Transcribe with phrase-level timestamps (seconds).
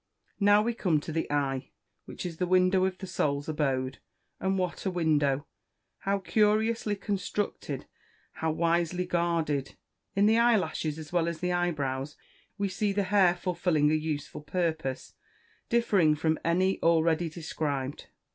[0.39, 1.69] Now we come to the eye,
[2.05, 3.99] which is the window of the Soul's abode.
[4.39, 5.45] And what a window!
[5.99, 7.85] how curiously constructed!
[8.31, 9.75] how wisely guarded!
[10.15, 12.17] In the eyelashes, as well as the eyebrows,
[12.57, 15.13] we see the hair fulfilling a useful purpose,
[15.69, 18.07] differing from any already described.